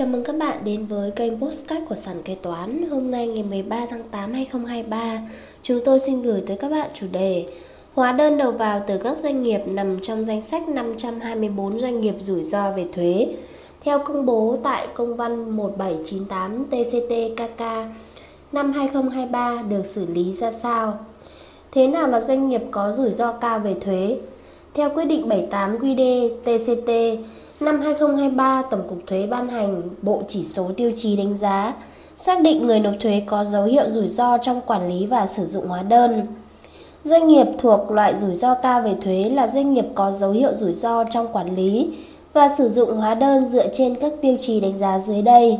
Chào 0.00 0.08
mừng 0.08 0.24
các 0.24 0.36
bạn 0.36 0.58
đến 0.64 0.86
với 0.86 1.10
kênh 1.10 1.40
Postcard 1.40 1.88
của 1.88 1.94
Sản 1.94 2.16
Kế 2.24 2.34
Toán 2.34 2.84
Hôm 2.90 3.10
nay 3.10 3.28
ngày 3.28 3.44
13 3.50 3.86
tháng 3.90 4.02
8 4.10 4.32
2023 4.32 5.20
Chúng 5.62 5.80
tôi 5.84 6.00
xin 6.00 6.22
gửi 6.22 6.42
tới 6.46 6.56
các 6.56 6.70
bạn 6.70 6.90
chủ 6.94 7.06
đề 7.12 7.46
Hóa 7.94 8.12
đơn 8.12 8.38
đầu 8.38 8.50
vào 8.50 8.84
từ 8.86 8.98
các 8.98 9.18
doanh 9.18 9.42
nghiệp 9.42 9.60
nằm 9.66 9.98
trong 10.02 10.24
danh 10.24 10.40
sách 10.40 10.68
524 10.68 11.80
doanh 11.80 12.00
nghiệp 12.00 12.14
rủi 12.18 12.44
ro 12.44 12.70
về 12.70 12.86
thuế 12.92 13.26
Theo 13.80 13.98
công 13.98 14.26
bố 14.26 14.56
tại 14.62 14.88
công 14.94 15.16
văn 15.16 15.56
1798 15.56 16.66
TCT-KK 16.70 17.86
năm 18.52 18.72
2023 18.72 19.62
được 19.68 19.86
xử 19.86 20.06
lý 20.06 20.32
ra 20.32 20.52
sao? 20.52 20.98
Thế 21.72 21.86
nào 21.86 22.08
là 22.08 22.20
doanh 22.20 22.48
nghiệp 22.48 22.62
có 22.70 22.92
rủi 22.92 23.12
ro 23.12 23.32
cao 23.32 23.58
về 23.58 23.74
thuế? 23.80 24.18
Theo 24.74 24.90
quyết 24.90 25.04
định 25.04 25.28
78 25.28 25.78
QD 25.78 26.30
TCT 26.44 26.90
Năm 27.60 27.80
2023, 27.80 28.62
Tổng 28.70 28.82
cục 28.88 28.98
Thuế 29.06 29.26
ban 29.26 29.48
hành 29.48 29.82
bộ 30.02 30.22
chỉ 30.28 30.44
số 30.44 30.70
tiêu 30.76 30.92
chí 30.96 31.16
đánh 31.16 31.36
giá, 31.36 31.74
xác 32.16 32.40
định 32.40 32.66
người 32.66 32.80
nộp 32.80 32.94
thuế 33.00 33.22
có 33.26 33.44
dấu 33.44 33.64
hiệu 33.64 33.90
rủi 33.90 34.08
ro 34.08 34.38
trong 34.38 34.60
quản 34.60 34.88
lý 34.88 35.06
và 35.06 35.26
sử 35.26 35.44
dụng 35.46 35.68
hóa 35.68 35.82
đơn. 35.82 36.26
Doanh 37.04 37.28
nghiệp 37.28 37.46
thuộc 37.58 37.90
loại 37.90 38.16
rủi 38.16 38.34
ro 38.34 38.54
cao 38.54 38.82
về 38.82 38.94
thuế 39.02 39.24
là 39.24 39.46
doanh 39.46 39.74
nghiệp 39.74 39.84
có 39.94 40.10
dấu 40.10 40.30
hiệu 40.30 40.54
rủi 40.54 40.72
ro 40.72 41.04
trong 41.04 41.32
quản 41.32 41.56
lý 41.56 41.90
và 42.32 42.48
sử 42.58 42.68
dụng 42.68 42.96
hóa 42.96 43.14
đơn 43.14 43.46
dựa 43.46 43.68
trên 43.72 43.94
các 43.94 44.12
tiêu 44.22 44.36
chí 44.40 44.60
đánh 44.60 44.78
giá 44.78 44.98
dưới 44.98 45.22
đây. 45.22 45.58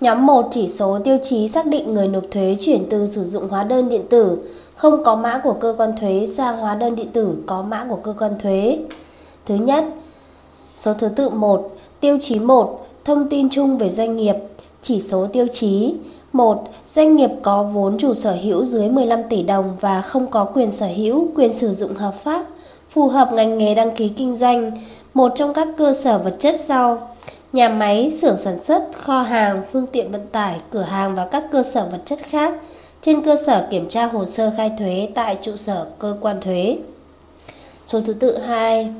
Nhóm 0.00 0.26
1 0.26 0.48
chỉ 0.50 0.68
số 0.68 0.98
tiêu 1.04 1.18
chí 1.22 1.48
xác 1.48 1.66
định 1.66 1.94
người 1.94 2.08
nộp 2.08 2.24
thuế 2.30 2.56
chuyển 2.60 2.86
từ 2.90 3.06
sử 3.06 3.24
dụng 3.24 3.48
hóa 3.48 3.64
đơn 3.64 3.88
điện 3.88 4.02
tử 4.10 4.38
không 4.74 5.04
có 5.04 5.16
mã 5.16 5.40
của 5.44 5.52
cơ 5.52 5.74
quan 5.78 5.92
thuế 6.00 6.26
sang 6.36 6.58
hóa 6.58 6.74
đơn 6.74 6.96
điện 6.96 7.08
tử 7.12 7.36
có 7.46 7.62
mã 7.62 7.86
của 7.88 7.96
cơ 7.96 8.14
quan 8.18 8.38
thuế. 8.38 8.78
Thứ 9.46 9.54
nhất, 9.54 9.84
Số 10.80 10.94
thứ 10.94 11.08
tự 11.08 11.28
1, 11.28 11.70
tiêu 12.00 12.18
chí 12.20 12.38
1, 12.38 12.86
thông 13.04 13.28
tin 13.28 13.50
chung 13.50 13.78
về 13.78 13.90
doanh 13.90 14.16
nghiệp, 14.16 14.34
chỉ 14.82 15.00
số 15.00 15.26
tiêu 15.32 15.46
chí 15.52 15.94
1. 16.32 16.64
Doanh 16.86 17.16
nghiệp 17.16 17.30
có 17.42 17.62
vốn 17.62 17.98
chủ 17.98 18.14
sở 18.14 18.36
hữu 18.42 18.64
dưới 18.64 18.88
15 18.88 19.22
tỷ 19.30 19.42
đồng 19.42 19.76
và 19.80 20.02
không 20.02 20.26
có 20.26 20.44
quyền 20.44 20.70
sở 20.70 20.86
hữu, 20.86 21.28
quyền 21.36 21.52
sử 21.52 21.74
dụng 21.74 21.94
hợp 21.94 22.14
pháp, 22.14 22.46
phù 22.90 23.08
hợp 23.08 23.32
ngành 23.32 23.58
nghề 23.58 23.74
đăng 23.74 23.96
ký 23.96 24.08
kinh 24.08 24.34
doanh, 24.34 24.72
một 25.14 25.32
trong 25.34 25.52
các 25.54 25.68
cơ 25.78 25.92
sở 25.92 26.18
vật 26.18 26.36
chất 26.38 26.54
sau: 26.60 27.08
nhà 27.52 27.68
máy, 27.68 28.10
xưởng 28.10 28.36
sản 28.38 28.60
xuất, 28.60 28.88
kho 28.92 29.22
hàng, 29.22 29.62
phương 29.72 29.86
tiện 29.86 30.10
vận 30.10 30.26
tải, 30.32 30.60
cửa 30.70 30.82
hàng 30.82 31.14
và 31.14 31.26
các 31.26 31.44
cơ 31.52 31.62
sở 31.62 31.86
vật 31.90 32.00
chất 32.04 32.18
khác 32.18 32.54
trên 33.02 33.22
cơ 33.22 33.36
sở 33.46 33.66
kiểm 33.70 33.88
tra 33.88 34.06
hồ 34.06 34.26
sơ 34.26 34.52
khai 34.56 34.72
thuế 34.78 35.08
tại 35.14 35.38
trụ 35.42 35.56
sở 35.56 35.86
cơ 35.98 36.16
quan 36.20 36.40
thuế. 36.40 36.76
Số 37.86 38.00
thứ 38.00 38.12
tự 38.12 38.38
2 38.38 38.92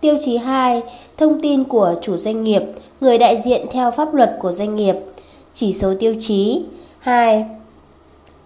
Tiêu 0.00 0.16
chí 0.20 0.36
2. 0.36 0.82
Thông 1.16 1.40
tin 1.40 1.64
của 1.64 1.94
chủ 2.02 2.16
doanh 2.16 2.44
nghiệp, 2.44 2.62
người 3.00 3.18
đại 3.18 3.40
diện 3.44 3.66
theo 3.70 3.90
pháp 3.90 4.14
luật 4.14 4.36
của 4.40 4.52
doanh 4.52 4.76
nghiệp. 4.76 4.94
Chỉ 5.52 5.72
số 5.72 5.94
tiêu 5.98 6.14
chí 6.18 6.62
2. 6.98 7.44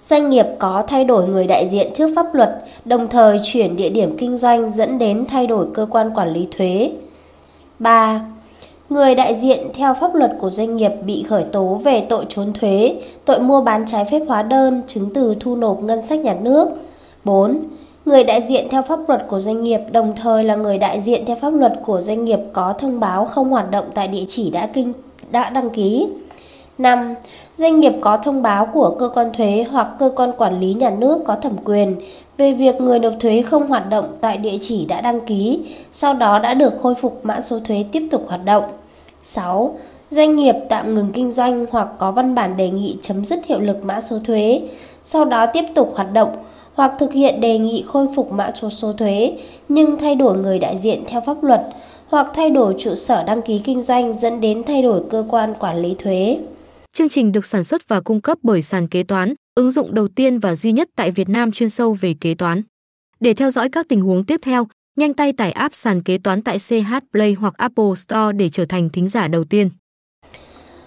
Doanh 0.00 0.30
nghiệp 0.30 0.46
có 0.58 0.84
thay 0.88 1.04
đổi 1.04 1.28
người 1.28 1.46
đại 1.46 1.68
diện 1.68 1.90
trước 1.94 2.10
pháp 2.16 2.34
luật, 2.34 2.64
đồng 2.84 3.08
thời 3.08 3.40
chuyển 3.44 3.76
địa 3.76 3.88
điểm 3.88 4.16
kinh 4.18 4.36
doanh 4.36 4.70
dẫn 4.70 4.98
đến 4.98 5.24
thay 5.26 5.46
đổi 5.46 5.66
cơ 5.74 5.86
quan 5.90 6.10
quản 6.14 6.32
lý 6.32 6.48
thuế. 6.56 6.92
3. 7.78 8.24
Người 8.88 9.14
đại 9.14 9.34
diện 9.34 9.68
theo 9.74 9.94
pháp 10.00 10.14
luật 10.14 10.32
của 10.40 10.50
doanh 10.50 10.76
nghiệp 10.76 10.92
bị 11.06 11.22
khởi 11.22 11.42
tố 11.42 11.80
về 11.84 12.06
tội 12.08 12.24
trốn 12.28 12.52
thuế, 12.52 12.96
tội 13.24 13.40
mua 13.40 13.60
bán 13.60 13.84
trái 13.86 14.04
phép 14.10 14.20
hóa 14.28 14.42
đơn, 14.42 14.82
chứng 14.86 15.10
từ 15.14 15.34
thu 15.40 15.56
nộp 15.56 15.82
ngân 15.82 16.02
sách 16.02 16.18
nhà 16.18 16.34
nước. 16.42 16.68
4 17.24 17.58
Người 18.04 18.24
đại 18.24 18.42
diện 18.42 18.66
theo 18.70 18.82
pháp 18.82 19.08
luật 19.08 19.24
của 19.28 19.40
doanh 19.40 19.62
nghiệp 19.62 19.80
đồng 19.92 20.12
thời 20.16 20.44
là 20.44 20.54
người 20.54 20.78
đại 20.78 21.00
diện 21.00 21.24
theo 21.26 21.36
pháp 21.36 21.50
luật 21.54 21.72
của 21.82 22.00
doanh 22.00 22.24
nghiệp 22.24 22.40
có 22.52 22.74
thông 22.78 23.00
báo 23.00 23.24
không 23.24 23.48
hoạt 23.48 23.70
động 23.70 23.84
tại 23.94 24.08
địa 24.08 24.24
chỉ 24.28 24.50
đã 24.50 24.66
kinh 24.66 24.92
đã 25.30 25.50
đăng 25.50 25.70
ký. 25.70 26.06
5. 26.78 27.14
Doanh 27.54 27.80
nghiệp 27.80 27.92
có 28.00 28.16
thông 28.16 28.42
báo 28.42 28.66
của 28.66 28.96
cơ 28.98 29.08
quan 29.08 29.32
thuế 29.32 29.66
hoặc 29.70 29.88
cơ 29.98 30.10
quan 30.16 30.32
quản 30.38 30.60
lý 30.60 30.74
nhà 30.74 30.90
nước 30.90 31.22
có 31.24 31.34
thẩm 31.34 31.52
quyền 31.64 31.96
về 32.36 32.52
việc 32.52 32.80
người 32.80 32.98
nộp 32.98 33.12
thuế 33.20 33.42
không 33.42 33.66
hoạt 33.66 33.88
động 33.88 34.16
tại 34.20 34.36
địa 34.36 34.58
chỉ 34.60 34.86
đã 34.86 35.00
đăng 35.00 35.20
ký, 35.20 35.60
sau 35.92 36.14
đó 36.14 36.38
đã 36.38 36.54
được 36.54 36.72
khôi 36.82 36.94
phục 36.94 37.20
mã 37.22 37.40
số 37.40 37.58
thuế 37.64 37.84
tiếp 37.92 38.08
tục 38.10 38.24
hoạt 38.28 38.44
động. 38.44 38.64
6. 39.22 39.78
Doanh 40.10 40.36
nghiệp 40.36 40.54
tạm 40.68 40.94
ngừng 40.94 41.10
kinh 41.12 41.30
doanh 41.30 41.66
hoặc 41.70 41.88
có 41.98 42.10
văn 42.10 42.34
bản 42.34 42.56
đề 42.56 42.70
nghị 42.70 42.96
chấm 43.02 43.24
dứt 43.24 43.46
hiệu 43.46 43.60
lực 43.60 43.84
mã 43.84 44.00
số 44.00 44.18
thuế, 44.24 44.60
sau 45.02 45.24
đó 45.24 45.46
tiếp 45.46 45.64
tục 45.74 45.92
hoạt 45.94 46.12
động 46.12 46.28
hoặc 46.74 46.92
thực 46.98 47.12
hiện 47.12 47.40
đề 47.40 47.58
nghị 47.58 47.84
khôi 47.86 48.06
phục 48.16 48.32
mã 48.32 48.52
số 48.54 48.70
số 48.70 48.92
thuế 48.92 49.38
nhưng 49.68 49.98
thay 49.98 50.14
đổi 50.14 50.38
người 50.38 50.58
đại 50.58 50.76
diện 50.78 51.02
theo 51.06 51.20
pháp 51.26 51.44
luật 51.44 51.60
hoặc 52.06 52.26
thay 52.34 52.50
đổi 52.50 52.74
trụ 52.78 52.94
sở 52.94 53.24
đăng 53.24 53.42
ký 53.42 53.60
kinh 53.64 53.82
doanh 53.82 54.14
dẫn 54.14 54.40
đến 54.40 54.62
thay 54.66 54.82
đổi 54.82 55.02
cơ 55.10 55.24
quan 55.28 55.54
quản 55.60 55.82
lý 55.82 55.94
thuế. 55.98 56.38
Chương 56.92 57.08
trình 57.08 57.32
được 57.32 57.46
sản 57.46 57.64
xuất 57.64 57.88
và 57.88 58.00
cung 58.00 58.20
cấp 58.20 58.38
bởi 58.42 58.62
sàn 58.62 58.88
kế 58.88 59.02
toán, 59.02 59.34
ứng 59.54 59.70
dụng 59.70 59.94
đầu 59.94 60.08
tiên 60.08 60.38
và 60.38 60.54
duy 60.54 60.72
nhất 60.72 60.88
tại 60.96 61.10
Việt 61.10 61.28
Nam 61.28 61.52
chuyên 61.52 61.70
sâu 61.70 61.96
về 62.00 62.14
kế 62.20 62.34
toán. 62.34 62.62
Để 63.20 63.34
theo 63.34 63.50
dõi 63.50 63.68
các 63.68 63.86
tình 63.88 64.00
huống 64.00 64.24
tiếp 64.24 64.40
theo, 64.42 64.66
nhanh 64.96 65.14
tay 65.14 65.32
tải 65.32 65.52
app 65.52 65.74
sàn 65.74 66.02
kế 66.02 66.18
toán 66.18 66.42
tại 66.42 66.58
CH 66.58 66.94
Play 67.12 67.32
hoặc 67.32 67.54
Apple 67.56 67.94
Store 67.96 68.32
để 68.32 68.48
trở 68.48 68.64
thành 68.64 68.90
thính 68.90 69.08
giả 69.08 69.28
đầu 69.28 69.44
tiên. 69.44 69.70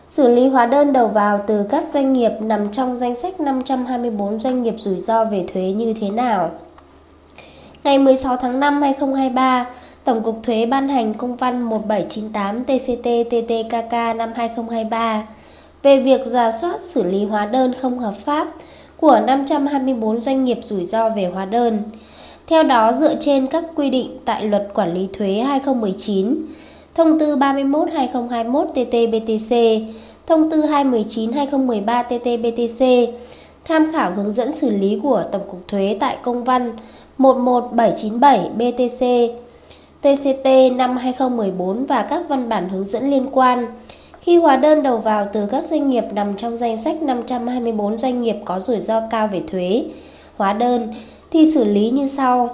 Xử 0.07 0.35
lý 0.35 0.47
hóa 0.47 0.65
đơn 0.65 0.93
đầu 0.93 1.07
vào 1.07 1.43
từ 1.47 1.63
các 1.69 1.87
doanh 1.87 2.13
nghiệp 2.13 2.31
nằm 2.39 2.71
trong 2.71 2.95
danh 2.95 3.15
sách 3.15 3.39
524 3.39 4.39
doanh 4.39 4.63
nghiệp 4.63 4.75
rủi 4.77 4.99
ro 4.99 5.25
về 5.25 5.45
thuế 5.53 5.61
như 5.61 5.93
thế 6.01 6.09
nào? 6.09 6.51
Ngày 7.83 7.97
16 7.97 8.37
tháng 8.37 8.59
5 8.59 8.81
2023, 8.81 9.65
Tổng 10.03 10.23
cục 10.23 10.39
Thuế 10.43 10.65
ban 10.65 10.89
hành 10.89 11.13
công 11.13 11.35
văn 11.35 11.61
1798 11.61 12.63
TCT-TTKK 12.63 14.15
năm 14.15 14.31
2023 14.35 15.27
về 15.83 15.99
việc 15.99 16.21
giả 16.25 16.51
soát 16.51 16.81
xử 16.81 17.03
lý 17.03 17.25
hóa 17.25 17.45
đơn 17.45 17.73
không 17.81 17.99
hợp 17.99 18.13
pháp 18.17 18.47
của 18.97 19.19
524 19.27 20.21
doanh 20.21 20.45
nghiệp 20.45 20.59
rủi 20.63 20.83
ro 20.83 21.09
về 21.09 21.25
hóa 21.33 21.45
đơn. 21.45 21.79
Theo 22.47 22.63
đó, 22.63 22.93
dựa 22.93 23.15
trên 23.19 23.47
các 23.47 23.63
quy 23.75 23.89
định 23.89 24.17
tại 24.25 24.43
Luật 24.45 24.67
Quản 24.73 24.93
lý 24.93 25.07
thuế 25.13 25.33
2019, 25.33 26.37
Thông 26.95 27.19
tư 27.19 27.35
31/2021 27.35 28.65
TT-BTC, 28.73 29.81
Thông 30.27 30.49
tư 30.49 30.61
219/2013 30.61 32.03
TT-BTC, 32.03 33.07
tham 33.65 33.91
khảo 33.91 34.11
hướng 34.11 34.31
dẫn 34.31 34.51
xử 34.51 34.69
lý 34.69 34.99
của 35.03 35.23
Tổng 35.31 35.41
cục 35.47 35.67
Thuế 35.67 35.97
tại 35.99 36.17
công 36.23 36.43
văn 36.43 36.73
11797 37.17 38.49
BTC, 38.57 39.31
TCT 40.01 40.75
năm 40.75 40.97
2014 40.97 41.85
và 41.85 42.01
các 42.09 42.23
văn 42.29 42.49
bản 42.49 42.69
hướng 42.69 42.85
dẫn 42.85 43.11
liên 43.11 43.27
quan. 43.31 43.65
Khi 44.21 44.37
hóa 44.37 44.55
đơn 44.55 44.83
đầu 44.83 44.97
vào 44.97 45.27
từ 45.33 45.45
các 45.51 45.65
doanh 45.65 45.89
nghiệp 45.89 46.03
nằm 46.13 46.37
trong 46.37 46.57
danh 46.57 46.77
sách 46.77 47.03
524 47.03 47.99
doanh 47.99 48.21
nghiệp 48.21 48.35
có 48.45 48.59
rủi 48.59 48.79
ro 48.79 49.01
cao 49.09 49.27
về 49.27 49.41
thuế, 49.51 49.83
hóa 50.37 50.53
đơn 50.53 50.93
thì 51.31 51.51
xử 51.51 51.63
lý 51.63 51.89
như 51.89 52.07
sau. 52.07 52.49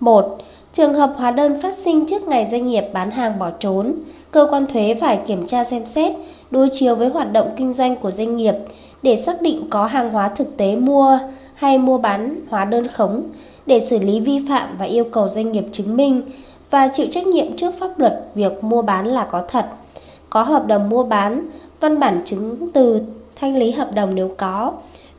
1. 0.00 0.38
Trường 0.76 0.94
hợp 0.94 1.12
hóa 1.16 1.30
đơn 1.30 1.60
phát 1.60 1.74
sinh 1.74 2.06
trước 2.06 2.28
ngày 2.28 2.46
doanh 2.50 2.66
nghiệp 2.66 2.84
bán 2.92 3.10
hàng 3.10 3.38
bỏ 3.38 3.50
trốn, 3.50 3.94
cơ 4.30 4.46
quan 4.50 4.66
thuế 4.66 4.96
phải 5.00 5.20
kiểm 5.26 5.46
tra 5.46 5.64
xem 5.64 5.86
xét, 5.86 6.14
đối 6.50 6.68
chiếu 6.72 6.94
với 6.94 7.08
hoạt 7.08 7.32
động 7.32 7.50
kinh 7.56 7.72
doanh 7.72 7.96
của 7.96 8.10
doanh 8.10 8.36
nghiệp 8.36 8.54
để 9.02 9.16
xác 9.16 9.42
định 9.42 9.66
có 9.70 9.86
hàng 9.86 10.10
hóa 10.10 10.28
thực 10.28 10.56
tế 10.56 10.76
mua 10.76 11.18
hay 11.54 11.78
mua 11.78 11.98
bán 11.98 12.40
hóa 12.50 12.64
đơn 12.64 12.88
khống 12.88 13.22
để 13.66 13.80
xử 13.80 13.98
lý 13.98 14.20
vi 14.20 14.44
phạm 14.48 14.76
và 14.78 14.84
yêu 14.84 15.04
cầu 15.04 15.28
doanh 15.28 15.52
nghiệp 15.52 15.64
chứng 15.72 15.96
minh 15.96 16.22
và 16.70 16.88
chịu 16.88 17.06
trách 17.10 17.26
nhiệm 17.26 17.56
trước 17.56 17.74
pháp 17.78 17.98
luật 17.98 18.24
việc 18.34 18.64
mua 18.64 18.82
bán 18.82 19.06
là 19.06 19.24
có 19.24 19.42
thật, 19.48 19.66
có 20.30 20.42
hợp 20.42 20.66
đồng 20.66 20.88
mua 20.88 21.04
bán, 21.04 21.48
văn 21.80 22.00
bản 22.00 22.20
chứng 22.24 22.70
từ 22.70 23.02
thanh 23.36 23.56
lý 23.56 23.70
hợp 23.70 23.94
đồng 23.94 24.14
nếu 24.14 24.30
có, 24.36 24.72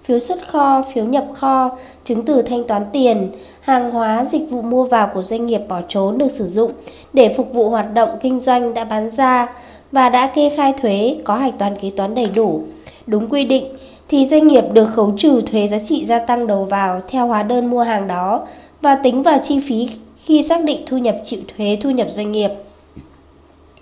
phiếu 0.08 0.20
xuất 0.20 0.48
kho, 0.48 0.82
phiếu 0.94 1.06
nhập 1.06 1.26
kho, 1.34 1.78
chứng 2.04 2.26
từ 2.26 2.42
thanh 2.42 2.68
toán 2.68 2.86
tiền, 2.94 3.32
hàng 3.62 3.92
hóa, 3.92 4.26
dịch 4.26 4.50
vụ 4.50 4.62
mua 4.62 4.84
vào 4.84 5.10
của 5.14 5.22
doanh 5.22 5.46
nghiệp 5.46 5.62
bỏ 5.68 5.82
trốn 5.88 6.18
được 6.18 6.32
sử 6.32 6.48
dụng 6.48 6.72
để 7.14 7.34
phục 7.38 7.54
vụ 7.54 7.70
hoạt 7.70 7.94
động 7.94 8.10
kinh 8.22 8.40
doanh 8.40 8.74
đã 8.74 8.84
bán 8.84 9.10
ra 9.10 9.48
và 9.92 10.10
đã 10.10 10.28
kê 10.28 10.50
khai 10.50 10.74
thuế 10.82 11.18
có 11.24 11.36
hạch 11.36 11.60
toán 11.60 11.78
kế 11.82 11.90
toán 11.90 12.16
đầy 12.16 12.28
đủ, 12.28 12.62
đúng 13.08 13.30
quy 13.30 13.46
định 13.46 13.66
thì 14.10 14.26
doanh 14.26 14.48
nghiệp 14.48 14.64
được 14.74 14.86
khấu 14.86 15.14
trừ 15.18 15.42
thuế 15.42 15.68
giá 15.68 15.80
trị 15.80 16.06
gia 16.06 16.20
tăng 16.20 16.48
đầu 16.48 16.64
vào 16.64 17.02
theo 17.08 17.28
hóa 17.28 17.44
đơn 17.44 17.70
mua 17.70 17.82
hàng 17.82 18.08
đó 18.08 18.48
và 18.82 18.96
tính 18.96 19.24
vào 19.24 19.40
chi 19.44 19.60
phí 19.60 19.90
khi 20.18 20.44
xác 20.44 20.64
định 20.64 20.84
thu 20.86 20.98
nhập 20.98 21.16
chịu 21.24 21.40
thuế 21.58 21.78
thu 21.82 21.90
nhập 21.90 22.08
doanh 22.10 22.32
nghiệp. 22.32 22.52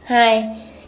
2. 0.04 0.44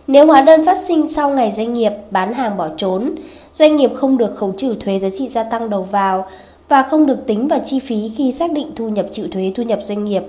Nếu 0.08 0.26
hóa 0.26 0.42
đơn 0.42 0.66
phát 0.66 0.78
sinh 0.88 1.14
sau 1.14 1.30
ngày 1.30 1.52
doanh 1.58 1.74
nghiệp 1.74 1.92
bán 2.12 2.34
hàng 2.34 2.58
bỏ 2.58 2.70
trốn, 2.78 3.16
doanh 3.54 3.76
nghiệp 3.76 3.92
không 3.96 4.18
được 4.18 4.36
khấu 4.36 4.54
trừ 4.58 4.76
thuế 4.80 5.00
giá 5.00 5.10
trị 5.10 5.28
gia 5.28 5.44
tăng 5.44 5.70
đầu 5.70 5.84
vào 5.84 6.26
và 6.70 6.84
không 6.84 7.06
được 7.06 7.18
tính 7.28 7.48
vào 7.48 7.60
chi 7.66 7.80
phí 7.80 8.12
khi 8.18 8.32
xác 8.32 8.52
định 8.52 8.72
thu 8.76 8.90
nhập 8.90 9.06
chịu 9.12 9.28
thuế 9.32 9.52
thu 9.56 9.64
nhập 9.64 9.80
doanh 9.84 10.06
nghiệp. 10.06 10.24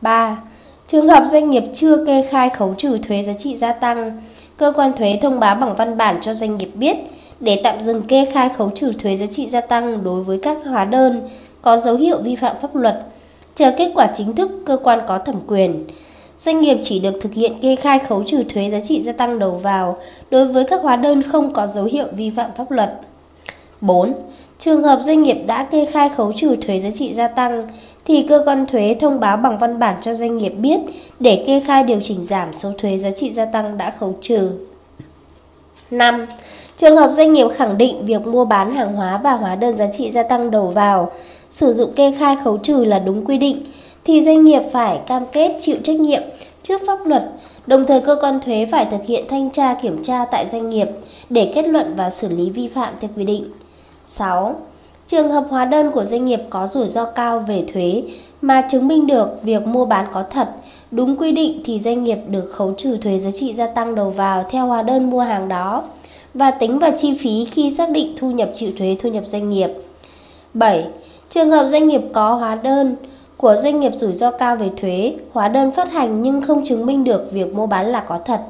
3. 0.00 0.42
Trường 0.88 1.08
hợp 1.08 1.24
doanh 1.26 1.50
nghiệp 1.50 1.64
chưa 1.74 2.04
kê 2.06 2.22
khai 2.30 2.50
khấu 2.50 2.74
trừ 2.78 2.98
thuế 2.98 3.22
giá 3.22 3.32
trị 3.32 3.56
gia 3.56 3.72
tăng, 3.72 4.22
cơ 4.56 4.72
quan 4.76 4.92
thuế 4.92 5.18
thông 5.22 5.40
báo 5.40 5.54
bằng 5.56 5.74
văn 5.74 5.96
bản 5.96 6.18
cho 6.20 6.34
doanh 6.34 6.56
nghiệp 6.56 6.70
biết 6.74 6.96
để 7.40 7.60
tạm 7.64 7.80
dừng 7.80 8.02
kê 8.02 8.24
khai 8.32 8.48
khấu 8.48 8.70
trừ 8.74 8.92
thuế 8.92 9.16
giá 9.16 9.26
trị 9.26 9.46
gia 9.48 9.60
tăng 9.60 10.04
đối 10.04 10.22
với 10.22 10.38
các 10.42 10.58
hóa 10.64 10.84
đơn 10.84 11.28
có 11.62 11.76
dấu 11.76 11.96
hiệu 11.96 12.22
vi 12.22 12.36
phạm 12.36 12.56
pháp 12.62 12.74
luật, 12.74 13.06
chờ 13.54 13.72
kết 13.78 13.92
quả 13.94 14.10
chính 14.14 14.34
thức 14.34 14.50
cơ 14.66 14.76
quan 14.82 15.00
có 15.06 15.18
thẩm 15.18 15.36
quyền 15.46 15.84
doanh 16.36 16.60
nghiệp 16.60 16.76
chỉ 16.82 17.00
được 17.00 17.20
thực 17.20 17.34
hiện 17.34 17.52
kê 17.62 17.76
khai 17.76 17.98
khấu 17.98 18.22
trừ 18.26 18.44
thuế 18.48 18.70
giá 18.70 18.80
trị 18.80 19.02
gia 19.02 19.12
tăng 19.12 19.38
đầu 19.38 19.50
vào 19.50 19.98
đối 20.30 20.44
với 20.48 20.64
các 20.64 20.80
hóa 20.82 20.96
đơn 20.96 21.22
không 21.22 21.52
có 21.52 21.66
dấu 21.66 21.84
hiệu 21.84 22.06
vi 22.16 22.30
phạm 22.30 22.50
pháp 22.56 22.70
luật. 22.70 23.00
4. 23.80 24.12
Trường 24.58 24.82
hợp 24.82 24.98
doanh 25.02 25.22
nghiệp 25.22 25.38
đã 25.46 25.64
kê 25.64 25.84
khai 25.84 26.08
khấu 26.08 26.32
trừ 26.32 26.56
thuế 26.56 26.80
giá 26.80 26.90
trị 26.94 27.14
gia 27.14 27.28
tăng 27.28 27.68
thì 28.04 28.26
cơ 28.28 28.42
quan 28.46 28.66
thuế 28.66 28.96
thông 29.00 29.20
báo 29.20 29.36
bằng 29.36 29.58
văn 29.58 29.78
bản 29.78 29.96
cho 30.00 30.14
doanh 30.14 30.38
nghiệp 30.38 30.50
biết 30.50 30.80
để 31.20 31.44
kê 31.46 31.60
khai 31.60 31.82
điều 31.82 32.00
chỉnh 32.00 32.24
giảm 32.24 32.52
số 32.52 32.72
thuế 32.78 32.98
giá 32.98 33.10
trị 33.10 33.32
gia 33.32 33.44
tăng 33.44 33.78
đã 33.78 33.92
khấu 34.00 34.14
trừ. 34.20 34.50
5. 35.90 36.26
Trường 36.76 36.96
hợp 36.96 37.10
doanh 37.10 37.32
nghiệp 37.32 37.46
khẳng 37.54 37.78
định 37.78 38.06
việc 38.06 38.26
mua 38.26 38.44
bán 38.44 38.74
hàng 38.74 38.92
hóa 38.92 39.20
và 39.24 39.32
hóa 39.32 39.54
đơn 39.54 39.76
giá 39.76 39.86
trị 39.92 40.10
gia 40.10 40.22
tăng 40.22 40.50
đầu 40.50 40.66
vào 40.66 41.10
sử 41.50 41.72
dụng 41.72 41.92
kê 41.92 42.12
khai 42.18 42.36
khấu 42.44 42.58
trừ 42.58 42.84
là 42.84 42.98
đúng 42.98 43.24
quy 43.24 43.38
định 43.38 43.62
thì 44.04 44.22
doanh 44.22 44.44
nghiệp 44.44 44.62
phải 44.72 45.00
cam 45.06 45.22
kết 45.32 45.56
chịu 45.60 45.76
trách 45.84 46.00
nhiệm 46.00 46.22
trước 46.62 46.80
pháp 46.86 47.06
luật, 47.06 47.30
đồng 47.66 47.84
thời 47.86 48.00
cơ 48.00 48.16
quan 48.20 48.40
thuế 48.40 48.66
phải 48.70 48.86
thực 48.90 49.06
hiện 49.06 49.24
thanh 49.28 49.50
tra 49.50 49.74
kiểm 49.74 50.02
tra 50.02 50.24
tại 50.24 50.46
doanh 50.46 50.70
nghiệp 50.70 50.88
để 51.30 51.52
kết 51.54 51.68
luận 51.68 51.94
và 51.96 52.10
xử 52.10 52.28
lý 52.28 52.50
vi 52.50 52.68
phạm 52.68 52.94
theo 53.00 53.10
quy 53.16 53.24
định. 53.24 53.44
6. 54.06 54.56
Trường 55.06 55.30
hợp 55.30 55.44
hóa 55.50 55.64
đơn 55.64 55.90
của 55.90 56.04
doanh 56.04 56.24
nghiệp 56.24 56.40
có 56.50 56.66
rủi 56.66 56.88
ro 56.88 57.04
cao 57.04 57.44
về 57.48 57.64
thuế 57.72 58.02
mà 58.42 58.66
chứng 58.70 58.88
minh 58.88 59.06
được 59.06 59.42
việc 59.42 59.66
mua 59.66 59.84
bán 59.84 60.06
có 60.12 60.24
thật, 60.30 60.48
đúng 60.90 61.16
quy 61.16 61.32
định 61.32 61.60
thì 61.64 61.78
doanh 61.78 62.04
nghiệp 62.04 62.18
được 62.28 62.50
khấu 62.52 62.74
trừ 62.78 62.96
thuế 62.96 63.18
giá 63.18 63.30
trị 63.30 63.54
gia 63.54 63.66
tăng 63.66 63.94
đầu 63.94 64.10
vào 64.10 64.44
theo 64.50 64.66
hóa 64.66 64.82
đơn 64.82 65.10
mua 65.10 65.20
hàng 65.20 65.48
đó 65.48 65.82
và 66.34 66.50
tính 66.50 66.78
vào 66.78 66.92
chi 66.96 67.14
phí 67.20 67.44
khi 67.44 67.70
xác 67.70 67.90
định 67.90 68.14
thu 68.16 68.30
nhập 68.30 68.50
chịu 68.54 68.72
thuế 68.78 68.96
thu 69.00 69.08
nhập 69.08 69.26
doanh 69.26 69.50
nghiệp. 69.50 69.70
7. 70.54 70.84
Trường 71.30 71.50
hợp 71.50 71.66
doanh 71.66 71.88
nghiệp 71.88 72.02
có 72.12 72.34
hóa 72.34 72.54
đơn 72.54 72.96
của 73.36 73.56
doanh 73.56 73.80
nghiệp 73.80 73.92
rủi 73.94 74.12
ro 74.12 74.30
cao 74.30 74.56
về 74.56 74.70
thuế, 74.76 75.14
hóa 75.32 75.48
đơn 75.48 75.70
phát 75.70 75.92
hành 75.92 76.22
nhưng 76.22 76.42
không 76.42 76.64
chứng 76.64 76.86
minh 76.86 77.04
được 77.04 77.32
việc 77.32 77.54
mua 77.54 77.66
bán 77.66 77.86
là 77.86 78.00
có 78.00 78.20
thật, 78.24 78.40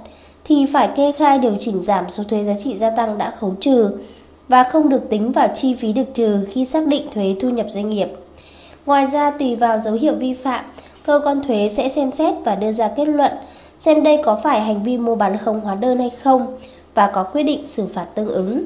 thì 0.45 0.67
phải 0.73 0.89
kê 0.97 1.13
khai 1.13 1.39
điều 1.39 1.55
chỉnh 1.61 1.81
giảm 1.81 2.11
số 2.11 2.25
thuế 2.25 2.45
giá 2.45 2.55
trị 2.55 2.77
gia 2.77 2.91
tăng 2.91 3.19
đã 3.19 3.31
khấu 3.31 3.55
trừ 3.61 3.91
và 4.49 4.63
không 4.63 4.89
được 4.89 5.11
tính 5.11 5.33
vào 5.33 5.49
chi 5.55 5.75
phí 5.75 5.93
được 5.93 6.15
trừ 6.15 6.47
khi 6.51 6.65
xác 6.65 6.87
định 6.87 7.07
thuế 7.15 7.37
thu 7.41 7.51
nhập 7.51 7.67
doanh 7.69 7.91
nghiệp. 7.91 8.09
Ngoài 8.87 9.07
ra, 9.07 9.31
tùy 9.31 9.57
vào 9.57 9.79
dấu 9.79 9.95
hiệu 9.95 10.15
vi 10.15 10.35
phạm, 10.35 10.65
cơ 11.07 11.21
quan 11.25 11.43
thuế 11.43 11.69
sẽ 11.69 11.89
xem 11.89 12.13
xét 12.13 12.35
và 12.45 12.55
đưa 12.55 12.73
ra 12.73 12.89
kết 12.89 13.05
luận 13.05 13.33
xem 13.79 14.03
đây 14.03 14.21
có 14.25 14.41
phải 14.43 14.61
hành 14.61 14.83
vi 14.83 14.99
mua 14.99 15.15
bán 15.15 15.39
không 15.39 15.61
hóa 15.61 15.75
đơn 15.75 15.99
hay 15.99 16.11
không 16.11 16.59
và 16.95 17.11
có 17.15 17.23
quyết 17.23 17.43
định 17.43 17.67
xử 17.67 17.87
phạt 17.87 18.07
tương 18.15 18.29
ứng. 18.29 18.65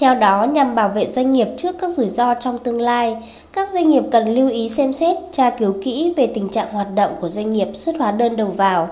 Theo 0.00 0.14
đó, 0.14 0.44
nhằm 0.44 0.74
bảo 0.74 0.88
vệ 0.88 1.06
doanh 1.06 1.32
nghiệp 1.32 1.48
trước 1.56 1.78
các 1.78 1.90
rủi 1.90 2.08
ro 2.08 2.34
trong 2.34 2.58
tương 2.58 2.80
lai, 2.80 3.16
các 3.52 3.70
doanh 3.70 3.90
nghiệp 3.90 4.02
cần 4.10 4.34
lưu 4.34 4.48
ý 4.48 4.68
xem 4.68 4.92
xét, 4.92 5.16
tra 5.32 5.50
cứu 5.50 5.74
kỹ 5.82 6.14
về 6.16 6.26
tình 6.26 6.48
trạng 6.48 6.72
hoạt 6.72 6.94
động 6.94 7.12
của 7.20 7.28
doanh 7.28 7.52
nghiệp 7.52 7.68
xuất 7.74 7.96
hóa 7.98 8.12
đơn 8.12 8.36
đầu 8.36 8.46
vào 8.46 8.88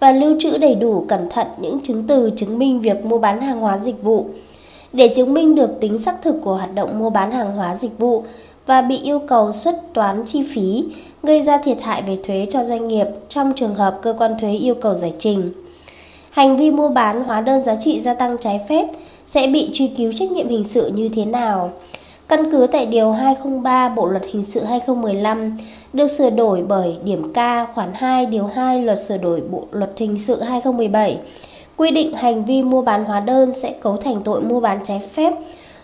và 0.00 0.12
lưu 0.12 0.36
trữ 0.40 0.58
đầy 0.58 0.74
đủ 0.74 1.04
cẩn 1.08 1.28
thận 1.30 1.46
những 1.60 1.80
chứng 1.80 2.06
từ 2.06 2.30
chứng 2.36 2.58
minh 2.58 2.80
việc 2.80 3.04
mua 3.04 3.18
bán 3.18 3.40
hàng 3.40 3.60
hóa 3.60 3.78
dịch 3.78 4.02
vụ. 4.02 4.26
Để 4.92 5.08
chứng 5.08 5.34
minh 5.34 5.54
được 5.54 5.80
tính 5.80 5.98
xác 5.98 6.22
thực 6.22 6.36
của 6.42 6.54
hoạt 6.54 6.74
động 6.74 6.98
mua 6.98 7.10
bán 7.10 7.32
hàng 7.32 7.56
hóa 7.56 7.76
dịch 7.76 7.98
vụ 7.98 8.24
và 8.66 8.80
bị 8.80 8.98
yêu 9.02 9.18
cầu 9.18 9.52
xuất 9.52 9.94
toán 9.94 10.24
chi 10.26 10.42
phí, 10.54 10.84
gây 11.22 11.42
ra 11.42 11.58
thiệt 11.58 11.80
hại 11.80 12.02
về 12.02 12.18
thuế 12.24 12.46
cho 12.50 12.64
doanh 12.64 12.88
nghiệp 12.88 13.06
trong 13.28 13.52
trường 13.56 13.74
hợp 13.74 13.98
cơ 14.02 14.14
quan 14.18 14.38
thuế 14.40 14.52
yêu 14.52 14.74
cầu 14.74 14.94
giải 14.94 15.12
trình. 15.18 15.52
Hành 16.30 16.56
vi 16.56 16.70
mua 16.70 16.88
bán 16.88 17.24
hóa 17.24 17.40
đơn 17.40 17.64
giá 17.64 17.74
trị 17.74 18.00
gia 18.00 18.14
tăng 18.14 18.36
trái 18.40 18.60
phép 18.68 18.86
sẽ 19.28 19.46
bị 19.46 19.70
truy 19.72 19.90
cứu 19.96 20.12
trách 20.12 20.30
nhiệm 20.30 20.48
hình 20.48 20.64
sự 20.64 20.90
như 20.94 21.08
thế 21.08 21.24
nào? 21.24 21.70
Căn 22.28 22.52
cứ 22.52 22.66
tại 22.66 22.86
Điều 22.86 23.12
203 23.12 23.88
Bộ 23.88 24.06
Luật 24.06 24.24
Hình 24.32 24.44
sự 24.44 24.64
2015 24.64 25.56
được 25.92 26.06
sửa 26.06 26.30
đổi 26.30 26.62
bởi 26.68 26.96
điểm 27.04 27.32
K 27.32 27.36
khoản 27.74 27.88
2 27.94 28.26
Điều 28.26 28.46
2 28.46 28.82
Luật 28.82 28.98
sửa 28.98 29.16
đổi 29.16 29.40
Bộ 29.40 29.64
Luật 29.72 29.90
Hình 29.96 30.18
sự 30.18 30.42
2017 30.42 31.18
quy 31.76 31.90
định 31.90 32.12
hành 32.12 32.44
vi 32.44 32.62
mua 32.62 32.82
bán 32.82 33.04
hóa 33.04 33.20
đơn 33.20 33.52
sẽ 33.52 33.72
cấu 33.80 33.96
thành 33.96 34.20
tội 34.24 34.40
mua 34.42 34.60
bán 34.60 34.78
trái 34.84 35.00
phép 35.12 35.32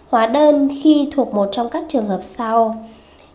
hóa 0.09 0.27
đơn 0.27 0.69
khi 0.83 1.09
thuộc 1.13 1.35
một 1.35 1.49
trong 1.53 1.69
các 1.69 1.85
trường 1.89 2.09
hợp 2.09 2.23
sau. 2.23 2.85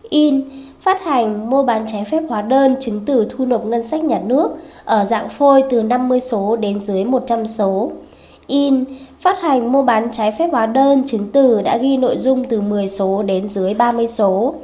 In, 0.08 0.44
phát 0.80 1.04
hành, 1.04 1.50
mua 1.50 1.62
bán 1.62 1.86
trái 1.92 2.04
phép 2.04 2.22
hóa 2.28 2.42
đơn 2.42 2.76
chứng 2.80 3.00
từ 3.06 3.26
thu 3.30 3.46
nộp 3.46 3.66
ngân 3.66 3.82
sách 3.82 4.04
nhà 4.04 4.20
nước 4.24 4.50
ở 4.84 5.04
dạng 5.04 5.28
phôi 5.28 5.64
từ 5.70 5.82
50 5.82 6.20
số 6.20 6.56
đến 6.56 6.80
dưới 6.80 7.04
100 7.04 7.46
số. 7.46 7.92
In, 8.50 8.84
phát 9.20 9.40
hành, 9.40 9.72
mua 9.72 9.82
bán 9.82 10.08
trái 10.12 10.32
phép 10.38 10.48
hóa 10.52 10.66
đơn 10.66 11.02
chứng 11.06 11.26
từ 11.32 11.62
đã 11.62 11.76
ghi 11.76 11.96
nội 11.96 12.16
dung 12.18 12.44
từ 12.44 12.60
10 12.60 12.88
số 12.88 13.22
đến 13.22 13.48
dưới 13.48 13.74
30 13.74 14.06
số. 14.06 14.54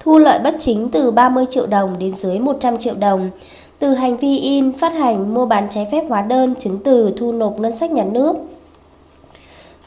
Thu 0.00 0.18
lợi 0.18 0.38
bất 0.38 0.54
chính 0.58 0.88
từ 0.88 1.10
30 1.10 1.44
triệu 1.50 1.66
đồng 1.66 1.98
đến 1.98 2.14
dưới 2.14 2.38
100 2.38 2.78
triệu 2.78 2.94
đồng 2.94 3.30
từ 3.78 3.94
hành 3.94 4.16
vi 4.16 4.38
in, 4.38 4.72
phát 4.72 4.92
hành, 4.92 5.34
mua 5.34 5.46
bán 5.46 5.66
trái 5.70 5.88
phép 5.92 6.04
hóa 6.08 6.22
đơn, 6.22 6.54
chứng 6.58 6.78
từ 6.84 7.14
thu 7.16 7.32
nộp 7.32 7.60
ngân 7.60 7.76
sách 7.76 7.90
nhà 7.90 8.04
nước. 8.04 8.36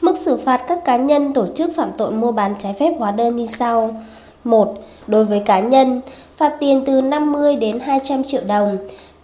Mức 0.00 0.16
xử 0.16 0.36
phạt 0.36 0.64
các 0.68 0.84
cá 0.84 0.96
nhân 0.96 1.32
tổ 1.32 1.46
chức 1.54 1.70
phạm 1.76 1.90
tội 1.98 2.12
mua 2.12 2.32
bán 2.32 2.54
trái 2.58 2.72
phép 2.72 2.94
hóa 2.98 3.10
đơn 3.10 3.36
như 3.36 3.46
sau. 3.46 3.96
1. 4.44 4.74
Đối 5.06 5.24
với 5.24 5.40
cá 5.40 5.60
nhân, 5.60 6.00
phạt 6.36 6.56
tiền 6.60 6.82
từ 6.86 7.00
50 7.00 7.56
đến 7.56 7.80
200 7.80 8.24
triệu 8.24 8.42
đồng, 8.46 8.76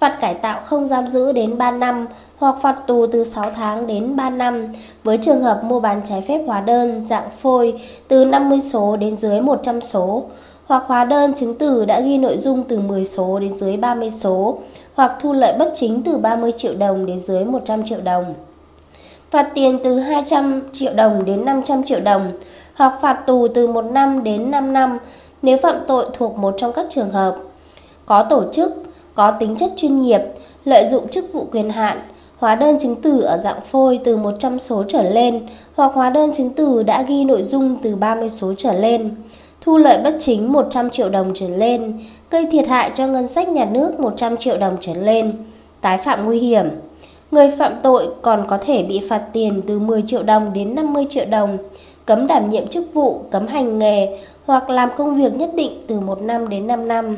phạt 0.03 0.21
cải 0.21 0.35
tạo 0.35 0.61
không 0.65 0.87
giam 0.87 1.07
giữ 1.07 1.33
đến 1.33 1.59
3 1.59 1.71
năm 1.71 2.07
hoặc 2.37 2.55
phạt 2.63 2.77
tù 2.87 3.07
từ 3.07 3.25
6 3.25 3.51
tháng 3.51 3.87
đến 3.87 4.17
3 4.17 4.31
năm 4.31 4.67
với 5.05 5.19
trường 5.19 5.41
hợp 5.41 5.65
mua 5.65 5.81
bán 5.81 6.01
trái 6.09 6.25
phép 6.29 6.45
hóa 6.47 6.61
đơn 6.61 7.07
dạng 7.07 7.31
phôi 7.31 7.81
từ 8.09 8.25
50 8.25 8.61
số 8.61 8.97
đến 8.97 9.17
dưới 9.17 9.41
100 9.41 9.81
số 9.81 10.25
hoặc 10.67 10.83
hóa 10.87 11.05
đơn 11.05 11.35
chứng 11.35 11.59
từ 11.59 11.85
đã 11.85 12.01
ghi 12.01 12.19
nội 12.19 12.39
dung 12.39 12.65
từ 12.65 12.81
10 12.81 13.05
số 13.05 13.39
đến 13.39 13.57
dưới 13.57 13.77
30 13.77 14.11
số 14.11 14.59
hoặc 14.95 15.13
thu 15.21 15.33
lợi 15.33 15.59
bất 15.59 15.73
chính 15.75 16.03
từ 16.03 16.17
30 16.17 16.53
triệu 16.57 16.75
đồng 16.75 17.07
đến 17.07 17.19
dưới 17.19 17.45
100 17.45 17.87
triệu 17.87 18.01
đồng. 18.01 18.35
Phạt 19.31 19.51
tiền 19.55 19.79
từ 19.85 19.99
200 19.99 20.61
triệu 20.73 20.95
đồng 20.95 21.25
đến 21.25 21.45
500 21.45 21.83
triệu 21.83 22.01
đồng 22.01 22.33
hoặc 22.75 22.99
phạt 23.03 23.15
tù 23.27 23.49
từ 23.49 23.67
1 23.67 23.83
năm 23.83 24.25
đến 24.25 24.51
5 24.51 24.73
năm 24.73 24.99
nếu 25.43 25.59
phạm 25.63 25.77
tội 25.87 26.07
thuộc 26.13 26.39
một 26.39 26.55
trong 26.57 26.73
các 26.73 26.87
trường 26.91 27.11
hợp 27.11 27.37
có 28.07 28.23
tổ 28.23 28.45
chức, 28.53 28.83
có 29.15 29.31
tính 29.31 29.57
chất 29.57 29.73
chuyên 29.77 30.03
nghiệp, 30.03 30.21
lợi 30.65 30.87
dụng 30.87 31.09
chức 31.09 31.33
vụ 31.33 31.47
quyền 31.53 31.71
hạn, 31.71 32.01
hóa 32.37 32.55
đơn 32.55 32.79
chứng 32.79 32.97
từ 33.03 33.21
ở 33.21 33.41
dạng 33.45 33.61
phôi 33.61 34.01
từ 34.05 34.17
100 34.17 34.59
số 34.59 34.85
trở 34.89 35.03
lên 35.03 35.47
hoặc 35.75 35.93
hóa 35.95 36.11
đơn 36.11 36.33
chứng 36.33 36.51
từ 36.51 36.83
đã 36.83 37.03
ghi 37.03 37.25
nội 37.25 37.43
dung 37.43 37.77
từ 37.83 37.97
30 37.97 38.31
số 38.31 38.55
trở 38.57 38.73
lên, 38.73 39.11
thu 39.61 39.77
lợi 39.77 40.01
bất 40.05 40.17
chính 40.21 40.53
100 40.53 40.91
triệu 40.91 41.09
đồng 41.09 41.31
trở 41.35 41.49
lên, 41.49 41.99
gây 42.31 42.47
thiệt 42.53 42.69
hại 42.69 42.91
cho 42.95 43.07
ngân 43.07 43.29
sách 43.29 43.49
nhà 43.49 43.65
nước 43.65 44.01
100 44.01 44.37
triệu 44.37 44.59
đồng 44.59 44.77
trở 44.81 44.95
lên, 44.95 45.33
tái 45.81 45.99
phạm 45.99 46.25
nguy 46.25 46.39
hiểm. 46.39 46.67
Người 47.31 47.49
phạm 47.59 47.73
tội 47.83 48.09
còn 48.23 48.45
có 48.49 48.59
thể 48.59 48.83
bị 48.83 49.01
phạt 49.09 49.23
tiền 49.33 49.63
từ 49.67 49.79
10 49.79 50.03
triệu 50.07 50.23
đồng 50.23 50.53
đến 50.53 50.75
50 50.75 51.07
triệu 51.11 51.25
đồng, 51.25 51.59
cấm 52.07 52.27
đảm 52.27 52.51
nhiệm 52.51 52.67
chức 52.67 52.95
vụ, 52.95 53.21
cấm 53.31 53.47
hành 53.47 53.79
nghề 53.79 54.19
hoặc 54.47 54.71
làm 54.71 54.89
công 54.97 55.17
việc 55.17 55.35
nhất 55.35 55.51
định 55.55 55.85
từ 55.87 56.01
1 56.01 56.23
năm 56.23 56.49
đến 56.49 56.67
5 56.67 56.89
năm. 56.89 57.17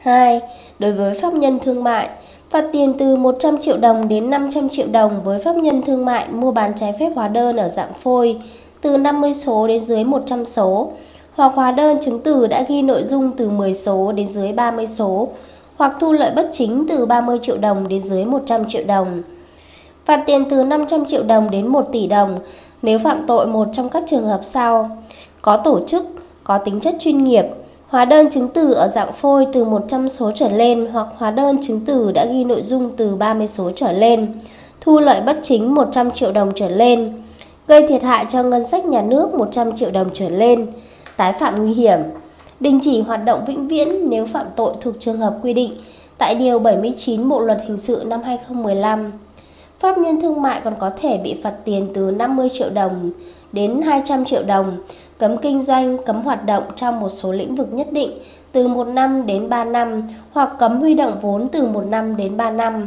2. 0.00 0.40
Đối 0.78 0.92
với 0.92 1.14
pháp 1.14 1.34
nhân 1.34 1.58
thương 1.58 1.84
mại, 1.84 2.08
phạt 2.50 2.64
tiền 2.72 2.94
từ 2.98 3.16
100 3.16 3.58
triệu 3.58 3.76
đồng 3.76 4.08
đến 4.08 4.30
500 4.30 4.68
triệu 4.68 4.86
đồng 4.86 5.22
với 5.24 5.38
pháp 5.38 5.56
nhân 5.56 5.82
thương 5.82 6.04
mại 6.04 6.28
mua 6.28 6.52
bán 6.52 6.72
trái 6.76 6.92
phép 7.00 7.10
hóa 7.14 7.28
đơn 7.28 7.56
ở 7.56 7.68
dạng 7.68 7.92
phôi 7.94 8.36
từ 8.80 8.96
50 8.96 9.34
số 9.34 9.66
đến 9.66 9.84
dưới 9.84 10.04
100 10.04 10.44
số 10.44 10.92
hoặc 11.34 11.52
hóa 11.54 11.70
đơn 11.70 11.98
chứng 12.00 12.20
từ 12.20 12.46
đã 12.46 12.62
ghi 12.68 12.82
nội 12.82 13.04
dung 13.04 13.32
từ 13.32 13.50
10 13.50 13.74
số 13.74 14.12
đến 14.12 14.26
dưới 14.26 14.52
30 14.52 14.86
số 14.86 15.28
hoặc 15.76 15.96
thu 16.00 16.12
lợi 16.12 16.32
bất 16.36 16.48
chính 16.52 16.86
từ 16.88 17.06
30 17.06 17.38
triệu 17.42 17.56
đồng 17.56 17.88
đến 17.88 18.02
dưới 18.02 18.24
100 18.24 18.64
triệu 18.68 18.84
đồng. 18.84 19.22
Phạt 20.04 20.22
tiền 20.26 20.44
từ 20.50 20.64
500 20.64 21.04
triệu 21.04 21.22
đồng 21.22 21.50
đến 21.50 21.66
1 21.66 21.88
tỷ 21.92 22.06
đồng 22.06 22.38
nếu 22.82 22.98
phạm 22.98 23.24
tội 23.26 23.46
một 23.46 23.68
trong 23.72 23.88
các 23.88 24.02
trường 24.06 24.26
hợp 24.26 24.40
sau: 24.42 24.90
có 25.42 25.56
tổ 25.56 25.80
chức, 25.86 26.04
có 26.44 26.58
tính 26.58 26.80
chất 26.80 26.94
chuyên 26.98 27.24
nghiệp, 27.24 27.44
hóa 27.90 28.04
đơn 28.04 28.30
chứng 28.30 28.48
từ 28.48 28.72
ở 28.72 28.88
dạng 28.88 29.12
phôi 29.12 29.46
từ 29.52 29.64
100 29.64 30.08
số 30.08 30.32
trở 30.34 30.48
lên 30.48 30.86
hoặc 30.92 31.06
hóa 31.16 31.30
đơn 31.30 31.58
chứng 31.62 31.80
từ 31.86 32.12
đã 32.12 32.24
ghi 32.24 32.44
nội 32.44 32.62
dung 32.62 32.90
từ 32.96 33.16
30 33.16 33.46
số 33.46 33.70
trở 33.74 33.92
lên, 33.92 34.32
thu 34.80 34.98
lợi 34.98 35.20
bất 35.20 35.38
chính 35.42 35.74
100 35.74 36.10
triệu 36.10 36.32
đồng 36.32 36.52
trở 36.54 36.68
lên, 36.68 37.16
gây 37.66 37.86
thiệt 37.86 38.02
hại 38.02 38.26
cho 38.28 38.42
ngân 38.42 38.66
sách 38.66 38.84
nhà 38.84 39.02
nước 39.02 39.34
100 39.34 39.76
triệu 39.76 39.90
đồng 39.90 40.10
trở 40.12 40.28
lên, 40.28 40.66
tái 41.16 41.32
phạm 41.32 41.62
nguy 41.62 41.72
hiểm, 41.72 41.98
đình 42.60 42.78
chỉ 42.82 43.00
hoạt 43.00 43.24
động 43.24 43.44
vĩnh 43.46 43.68
viễn 43.68 44.10
nếu 44.10 44.26
phạm 44.26 44.46
tội 44.56 44.72
thuộc 44.80 44.94
trường 44.98 45.18
hợp 45.18 45.36
quy 45.42 45.52
định 45.52 45.72
tại 46.18 46.34
Điều 46.34 46.58
79 46.58 47.28
Bộ 47.28 47.40
Luật 47.40 47.58
Hình 47.66 47.78
sự 47.78 48.02
năm 48.06 48.22
2015. 48.22 49.12
Pháp 49.78 49.98
nhân 49.98 50.20
thương 50.20 50.42
mại 50.42 50.60
còn 50.64 50.74
có 50.78 50.90
thể 51.00 51.18
bị 51.18 51.36
phạt 51.42 51.54
tiền 51.64 51.88
từ 51.94 52.10
50 52.10 52.48
triệu 52.52 52.70
đồng 52.70 53.10
đến 53.52 53.82
200 53.82 54.24
triệu 54.24 54.42
đồng, 54.42 54.76
cấm 55.20 55.36
kinh 55.36 55.62
doanh, 55.62 55.98
cấm 55.98 56.22
hoạt 56.22 56.46
động 56.46 56.62
trong 56.76 57.00
một 57.00 57.08
số 57.08 57.32
lĩnh 57.32 57.54
vực 57.54 57.72
nhất 57.72 57.92
định 57.92 58.10
từ 58.52 58.68
1 58.68 58.84
năm 58.84 59.26
đến 59.26 59.48
3 59.48 59.64
năm 59.64 60.02
hoặc 60.32 60.50
cấm 60.58 60.80
huy 60.80 60.94
động 60.94 61.12
vốn 61.22 61.48
từ 61.48 61.66
1 61.66 61.84
năm 61.86 62.16
đến 62.16 62.36
3 62.36 62.50
năm. 62.50 62.86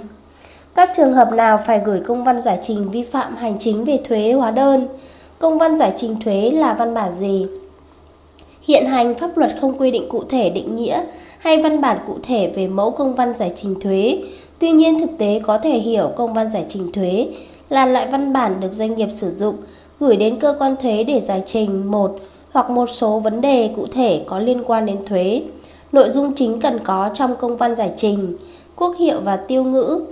Các 0.75 0.89
trường 0.95 1.13
hợp 1.13 1.33
nào 1.33 1.59
phải 1.65 1.81
gửi 1.85 1.99
công 1.99 2.23
văn 2.23 2.41
giải 2.41 2.59
trình 2.61 2.89
vi 2.89 3.03
phạm 3.03 3.35
hành 3.35 3.59
chính 3.59 3.83
về 3.83 3.99
thuế 4.03 4.33
hóa 4.33 4.51
đơn? 4.51 4.87
Công 5.39 5.57
văn 5.57 5.77
giải 5.77 5.93
trình 5.95 6.15
thuế 6.23 6.51
là 6.51 6.73
văn 6.73 6.93
bản 6.93 7.11
gì? 7.11 7.45
Hiện 8.61 8.85
hành 8.85 9.15
pháp 9.15 9.37
luật 9.37 9.51
không 9.61 9.77
quy 9.77 9.91
định 9.91 10.09
cụ 10.09 10.23
thể 10.29 10.49
định 10.49 10.75
nghĩa 10.75 11.03
hay 11.39 11.61
văn 11.63 11.81
bản 11.81 11.97
cụ 12.07 12.17
thể 12.23 12.51
về 12.55 12.67
mẫu 12.67 12.91
công 12.91 13.15
văn 13.15 13.33
giải 13.33 13.51
trình 13.55 13.79
thuế. 13.79 14.23
Tuy 14.59 14.71
nhiên 14.71 14.99
thực 14.99 15.17
tế 15.17 15.41
có 15.43 15.57
thể 15.57 15.71
hiểu 15.71 16.11
công 16.15 16.33
văn 16.33 16.49
giải 16.49 16.65
trình 16.69 16.91
thuế 16.91 17.27
là 17.69 17.85
loại 17.85 18.07
văn 18.07 18.33
bản 18.33 18.59
được 18.59 18.73
doanh 18.73 18.95
nghiệp 18.95 19.09
sử 19.11 19.31
dụng 19.31 19.55
gửi 19.99 20.15
đến 20.15 20.39
cơ 20.39 20.55
quan 20.59 20.75
thuế 20.75 21.03
để 21.03 21.19
giải 21.19 21.43
trình 21.45 21.91
một 21.91 22.19
hoặc 22.51 22.69
một 22.69 22.89
số 22.89 23.19
vấn 23.19 23.41
đề 23.41 23.69
cụ 23.75 23.87
thể 23.87 24.23
có 24.27 24.39
liên 24.39 24.63
quan 24.65 24.85
đến 24.85 25.05
thuế. 25.05 25.41
Nội 25.91 26.09
dung 26.09 26.33
chính 26.35 26.61
cần 26.61 26.79
có 26.83 27.09
trong 27.13 27.35
công 27.35 27.57
văn 27.57 27.75
giải 27.75 27.91
trình, 27.97 28.37
quốc 28.75 28.95
hiệu 28.99 29.19
và 29.23 29.35
tiêu 29.35 29.63
ngữ, 29.63 30.05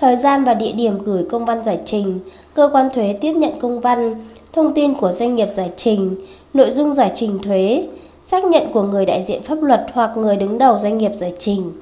thời 0.00 0.16
gian 0.16 0.44
và 0.44 0.54
địa 0.54 0.72
điểm 0.72 0.98
gửi 1.04 1.24
công 1.30 1.44
văn 1.44 1.64
giải 1.64 1.78
trình, 1.84 2.18
cơ 2.54 2.70
quan 2.72 2.88
thuế 2.94 3.12
tiếp 3.12 3.32
nhận 3.32 3.60
công 3.60 3.80
văn, 3.80 4.14
thông 4.52 4.74
tin 4.74 4.94
của 4.94 5.12
doanh 5.12 5.36
nghiệp 5.36 5.50
giải 5.50 5.70
trình, 5.76 6.14
nội 6.54 6.70
dung 6.70 6.94
giải 6.94 7.12
trình 7.14 7.38
thuế, 7.38 7.86
xác 8.22 8.44
nhận 8.44 8.72
của 8.72 8.82
người 8.82 9.06
đại 9.06 9.24
diện 9.26 9.42
pháp 9.42 9.62
luật 9.62 9.86
hoặc 9.92 10.16
người 10.16 10.36
đứng 10.36 10.58
đầu 10.58 10.78
doanh 10.78 10.98
nghiệp 10.98 11.14
giải 11.14 11.32
trình. 11.38 11.72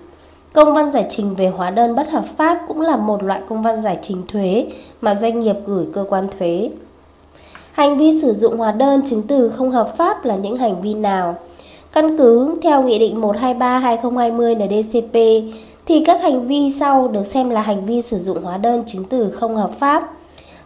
Công 0.52 0.74
văn 0.74 0.90
giải 0.90 1.06
trình 1.08 1.34
về 1.34 1.48
hóa 1.48 1.70
đơn 1.70 1.94
bất 1.94 2.10
hợp 2.10 2.24
pháp 2.24 2.58
cũng 2.68 2.80
là 2.80 2.96
một 2.96 3.22
loại 3.22 3.40
công 3.48 3.62
văn 3.62 3.82
giải 3.82 3.98
trình 4.02 4.22
thuế 4.28 4.66
mà 5.00 5.14
doanh 5.14 5.40
nghiệp 5.40 5.56
gửi 5.66 5.86
cơ 5.92 6.04
quan 6.08 6.28
thuế. 6.38 6.70
Hành 7.76 7.98
vi 7.98 8.20
sử 8.22 8.34
dụng 8.34 8.56
hóa 8.56 8.72
đơn 8.72 9.02
chứng 9.06 9.22
từ 9.22 9.48
không 9.48 9.70
hợp 9.70 9.96
pháp 9.96 10.24
là 10.24 10.36
những 10.36 10.56
hành 10.56 10.80
vi 10.80 10.94
nào? 10.94 11.36
Căn 11.92 12.18
cứ 12.18 12.54
theo 12.62 12.82
Nghị 12.82 12.98
định 12.98 13.20
123-2020 13.20 14.66
NDCP 14.66 15.14
thì 15.86 16.04
các 16.04 16.22
hành 16.22 16.46
vi 16.46 16.72
sau 16.80 17.08
được 17.08 17.26
xem 17.26 17.50
là 17.50 17.60
hành 17.60 17.86
vi 17.86 18.02
sử 18.02 18.18
dụng 18.18 18.42
hóa 18.42 18.58
đơn 18.58 18.82
chứng 18.86 19.04
từ 19.04 19.30
không 19.30 19.56
hợp 19.56 19.70
pháp. 19.78 20.10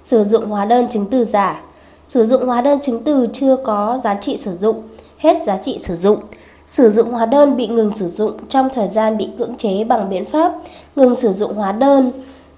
Sử 0.02 0.24
dụng 0.24 0.46
hóa 0.46 0.64
đơn 0.64 0.88
chứng 0.88 1.06
từ 1.10 1.24
giả 1.24 1.62
Sử 2.06 2.24
dụng 2.24 2.46
hóa 2.46 2.60
đơn 2.60 2.80
chứng 2.80 3.02
từ 3.04 3.26
chưa 3.32 3.56
có 3.56 3.98
giá 3.98 4.14
trị 4.14 4.36
sử 4.36 4.54
dụng, 4.54 4.82
hết 5.18 5.42
giá 5.46 5.56
trị 5.56 5.78
sử 5.78 5.96
dụng. 5.96 6.18
Sử 6.72 6.90
dụng 6.90 7.10
hóa 7.10 7.26
đơn 7.26 7.56
bị 7.56 7.66
ngừng 7.66 7.90
sử 7.90 8.08
dụng 8.08 8.32
trong 8.48 8.68
thời 8.74 8.88
gian 8.88 9.16
bị 9.16 9.28
cưỡng 9.38 9.54
chế 9.56 9.84
bằng 9.84 10.08
biện 10.08 10.24
pháp 10.24 10.52
ngừng 10.96 11.16
sử 11.16 11.32
dụng 11.32 11.54
hóa 11.54 11.72
đơn, 11.72 12.12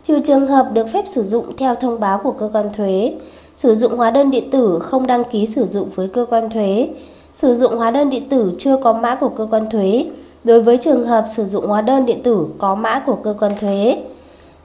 trừ 0.05 0.21
trường 0.21 0.47
hợp 0.47 0.69
được 0.73 0.87
phép 0.93 1.05
sử 1.07 1.23
dụng 1.23 1.57
theo 1.57 1.75
thông 1.75 2.01
báo 2.01 2.19
của 2.19 2.33
cơ 2.33 2.51
quan 2.53 2.71
thuế. 2.77 3.13
Sử 3.57 3.75
dụng 3.75 3.97
hóa 3.97 4.11
đơn 4.11 4.31
điện 4.31 4.51
tử 4.51 4.79
không 4.83 5.07
đăng 5.07 5.25
ký 5.25 5.47
sử 5.47 5.67
dụng 5.67 5.89
với 5.95 6.09
cơ 6.09 6.27
quan 6.31 6.51
thuế. 6.51 6.89
Sử 7.35 7.55
dụng 7.55 7.77
hóa 7.77 7.91
đơn 7.91 8.11
điện 8.11 8.29
tử 8.29 8.53
chưa 8.59 8.77
có 8.77 8.93
mã 8.93 9.15
của 9.15 9.29
cơ 9.29 9.47
quan 9.51 9.71
thuế 9.71 10.07
đối 10.45 10.63
với 10.63 10.79
trường 10.79 11.07
hợp 11.07 11.25
sử 11.37 11.45
dụng 11.45 11.67
hóa 11.67 11.81
đơn 11.81 12.07
điện 12.07 12.23
tử 12.23 12.47
có 12.59 12.75
mã 12.75 13.03
của 13.07 13.17
cơ 13.17 13.35
quan 13.41 13.53
thuế. 13.61 14.03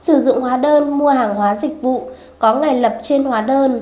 Sử 0.00 0.20
dụng 0.20 0.40
hóa 0.40 0.56
đơn 0.56 0.98
mua 0.98 1.08
hàng 1.08 1.34
hóa 1.34 1.54
dịch 1.54 1.82
vụ 1.82 2.02
có 2.38 2.54
ngày 2.54 2.80
lập 2.80 2.98
trên 3.02 3.24
hóa 3.24 3.40
đơn 3.40 3.80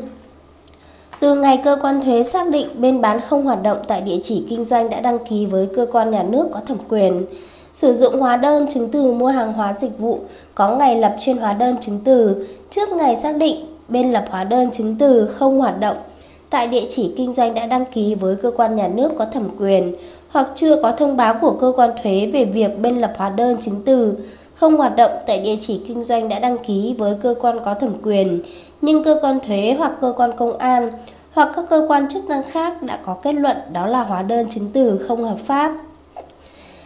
từ 1.20 1.34
ngày 1.34 1.60
cơ 1.64 1.76
quan 1.82 2.02
thuế 2.02 2.22
xác 2.22 2.48
định 2.48 2.68
bên 2.78 3.00
bán 3.00 3.20
không 3.20 3.44
hoạt 3.44 3.62
động 3.62 3.78
tại 3.86 4.00
địa 4.00 4.18
chỉ 4.22 4.44
kinh 4.48 4.64
doanh 4.64 4.90
đã 4.90 5.00
đăng 5.00 5.18
ký 5.18 5.46
với 5.46 5.68
cơ 5.76 5.86
quan 5.92 6.10
nhà 6.10 6.22
nước 6.22 6.48
có 6.52 6.60
thẩm 6.66 6.76
quyền, 6.88 7.22
sử 7.72 7.94
dụng 7.94 8.20
hóa 8.20 8.36
đơn 8.36 8.66
chứng 8.74 8.88
từ 8.90 9.12
mua 9.12 9.26
hàng 9.26 9.52
hóa 9.52 9.74
dịch 9.80 9.98
vụ 9.98 10.18
có 10.54 10.76
ngày 10.76 10.96
lập 10.96 11.16
trên 11.20 11.38
hóa 11.38 11.52
đơn 11.52 11.76
chứng 11.80 12.00
từ 12.04 12.46
trước 12.70 12.88
ngày 12.88 13.16
xác 13.16 13.36
định 13.36 13.75
bên 13.88 14.12
lập 14.12 14.24
hóa 14.30 14.44
đơn 14.44 14.70
chứng 14.70 14.96
từ 14.98 15.26
không 15.26 15.58
hoạt 15.58 15.80
động 15.80 15.96
tại 16.50 16.66
địa 16.66 16.84
chỉ 16.88 17.12
kinh 17.16 17.32
doanh 17.32 17.54
đã 17.54 17.66
đăng 17.66 17.84
ký 17.86 18.14
với 18.14 18.36
cơ 18.36 18.50
quan 18.56 18.74
nhà 18.74 18.88
nước 18.88 19.12
có 19.18 19.24
thẩm 19.24 19.48
quyền 19.58 19.94
hoặc 20.28 20.48
chưa 20.54 20.82
có 20.82 20.92
thông 20.92 21.16
báo 21.16 21.34
của 21.40 21.52
cơ 21.52 21.72
quan 21.76 21.90
thuế 22.02 22.30
về 22.32 22.44
việc 22.44 22.78
bên 22.78 23.00
lập 23.00 23.12
hóa 23.16 23.30
đơn 23.30 23.56
chứng 23.60 23.82
từ 23.84 24.16
không 24.56 24.76
hoạt 24.76 24.96
động 24.96 25.10
tại 25.26 25.40
địa 25.40 25.56
chỉ 25.60 25.80
kinh 25.88 26.04
doanh 26.04 26.28
đã 26.28 26.38
đăng 26.38 26.58
ký 26.58 26.94
với 26.98 27.14
cơ 27.22 27.34
quan 27.40 27.58
có 27.64 27.74
thẩm 27.74 27.92
quyền, 28.02 28.42
nhưng 28.80 29.04
cơ 29.04 29.18
quan 29.22 29.40
thuế 29.40 29.74
hoặc 29.78 29.92
cơ 30.00 30.12
quan 30.16 30.30
công 30.36 30.58
an 30.58 30.90
hoặc 31.32 31.52
các 31.56 31.64
cơ 31.70 31.86
quan 31.88 32.08
chức 32.08 32.24
năng 32.24 32.42
khác 32.50 32.82
đã 32.82 32.98
có 33.06 33.14
kết 33.22 33.32
luận 33.32 33.56
đó 33.72 33.86
là 33.86 34.02
hóa 34.02 34.22
đơn 34.22 34.46
chứng 34.48 34.70
từ 34.72 34.98
không 34.98 35.24
hợp 35.24 35.38
pháp. 35.38 35.72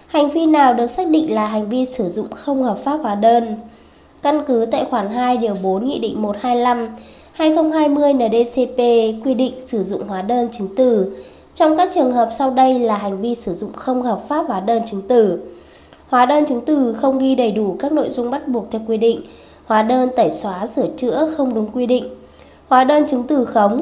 Hành 0.07 0.31
vi 0.31 0.47
nào 0.47 0.75
được 0.75 0.87
xác 0.87 1.09
định 1.09 1.35
là 1.35 1.47
hành 1.47 1.69
vi 1.69 1.85
sử 1.85 2.09
dụng 2.09 2.31
không 2.31 2.63
hợp 2.63 2.79
pháp 2.79 2.97
hóa 2.97 3.15
đơn? 3.15 3.57
Căn 4.23 4.43
cứ 4.49 4.67
tại 4.71 4.85
khoản 4.91 5.11
2 5.11 5.37
điều 5.37 5.55
4 5.63 5.87
Nghị 5.87 5.99
định 5.99 6.23
125 6.23 6.89
2020 7.33 8.15
NDCP 8.15 8.79
quy 9.25 9.35
định 9.35 9.61
sử 9.61 9.83
dụng 9.83 10.09
hóa 10.09 10.23
đơn 10.23 10.49
chứng 10.53 10.69
từ 10.77 11.17
trong 11.55 11.77
các 11.77 11.91
trường 11.95 12.13
hợp 12.13 12.29
sau 12.39 12.51
đây 12.51 12.79
là 12.79 12.97
hành 12.97 13.21
vi 13.21 13.35
sử 13.35 13.55
dụng 13.55 13.73
không 13.73 14.03
hợp 14.03 14.29
pháp 14.29 14.47
hóa 14.49 14.61
đơn 14.61 14.83
chứng 14.87 15.03
từ. 15.09 15.41
Hóa 16.09 16.27
đơn 16.27 16.47
chứng 16.47 16.61
từ 16.61 16.93
không 16.93 17.19
ghi 17.19 17.35
đầy 17.35 17.53
đủ 17.53 17.77
các 17.79 17.93
nội 17.93 18.11
dung 18.11 18.31
bắt 18.31 18.49
buộc 18.49 18.71
theo 18.71 18.81
quy 18.89 18.97
định. 18.97 19.21
Hóa 19.67 19.83
đơn 19.83 20.09
tẩy 20.17 20.31
xóa 20.31 20.67
sửa 20.67 20.87
chữa 20.97 21.31
không 21.37 21.55
đúng 21.55 21.67
quy 21.75 21.87
định. 21.87 22.09
Hóa 22.69 22.85
đơn 22.85 23.07
chứng 23.07 23.23
từ 23.23 23.45
khống. 23.45 23.81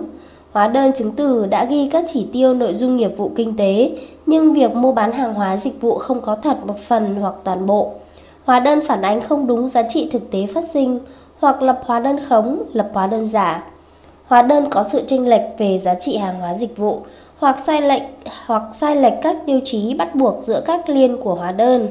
Hóa 0.52 0.68
đơn 0.68 0.92
chứng 0.92 1.12
từ 1.12 1.47
đã 1.47 1.64
ghi 1.64 1.88
các 1.92 2.04
chỉ 2.12 2.26
tiêu 2.33 2.54
nội 2.54 2.75
dung 2.75 2.97
nghiệp 2.97 3.16
vụ 3.16 3.30
kinh 3.37 3.57
tế, 3.57 3.90
nhưng 4.26 4.52
việc 4.52 4.76
mua 4.76 4.92
bán 4.92 5.12
hàng 5.12 5.35
hóa 5.35 5.57
dịch 5.57 5.80
vụ 5.80 5.99
không 5.99 6.21
có 6.21 6.37
thật 6.37 6.66
một 6.66 6.78
phần 6.78 7.14
hoặc 7.14 7.35
toàn 7.45 7.66
bộ. 7.66 7.92
Hóa 8.49 8.61
đơn 8.61 8.81
phản 8.87 9.02
ánh 9.02 9.21
không 9.21 9.47
đúng 9.47 9.69
giá 9.69 9.83
trị 9.83 10.09
thực 10.11 10.31
tế 10.31 10.47
phát 10.47 10.64
sinh, 10.64 10.99
hoặc 11.40 11.62
lập 11.62 11.81
hóa 11.85 12.00
đơn 12.00 12.19
khống, 12.28 12.62
lập 12.73 12.90
hóa 12.95 13.07
đơn 13.07 13.28
giả. 13.28 13.64
Hóa 14.26 14.43
đơn 14.43 14.67
có 14.71 14.83
sự 14.83 15.02
chênh 15.07 15.28
lệch 15.28 15.43
về 15.59 15.78
giá 15.78 15.95
trị 15.95 16.17
hàng 16.17 16.40
hóa 16.40 16.55
dịch 16.55 16.76
vụ, 16.76 17.00
hoặc 17.38 17.59
sai 17.59 17.83
lệch 17.83 18.02
hoặc 18.47 18.62
sai 18.73 18.97
lệch 18.97 19.12
các 19.23 19.37
tiêu 19.47 19.61
chí 19.64 19.95
bắt 19.95 20.14
buộc 20.14 20.43
giữa 20.43 20.61
các 20.67 20.88
liên 20.88 21.17
của 21.17 21.35
hóa 21.35 21.52
đơn. 21.52 21.88